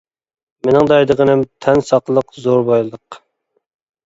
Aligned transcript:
مېنىڭ 0.67 0.87
دەيدىغىنىم، 0.91 1.43
تەن 1.67 1.83
ساقلىق 1.91 2.33
زور 2.47 2.65
بايلىق. 2.71 3.21